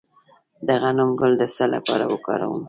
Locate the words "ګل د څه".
1.19-1.65